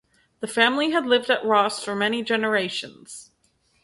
The 0.39 0.47
family 0.47 0.89
had 0.89 1.05
lived 1.05 1.29
at 1.29 1.45
Ross 1.45 1.83
for 1.83 1.93
many 1.95 2.23
generations. 2.23 3.29